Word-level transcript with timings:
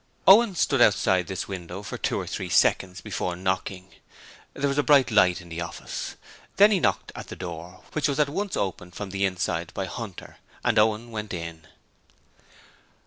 Owen 0.25 0.55
stood 0.55 0.81
outside 0.81 1.27
this 1.27 1.47
window 1.47 1.83
for 1.83 1.95
two 1.95 2.19
or 2.19 2.25
three 2.25 2.49
seconds 2.49 3.01
before 3.01 3.35
knocking. 3.35 3.91
There 4.55 4.67
was 4.67 4.79
a 4.79 4.81
bright 4.81 5.11
light 5.11 5.41
in 5.41 5.49
the 5.49 5.61
office. 5.61 6.15
Then 6.57 6.71
he 6.71 6.79
knocked 6.79 7.11
at 7.13 7.27
the 7.27 7.35
door, 7.35 7.83
which 7.93 8.07
was 8.07 8.19
at 8.19 8.27
once 8.27 8.57
opened 8.57 8.95
from 8.95 9.11
the 9.11 9.25
inside 9.25 9.71
by 9.75 9.85
Hunter, 9.85 10.37
and 10.65 10.79
Owen 10.79 11.11
went 11.11 11.35
in. 11.35 11.67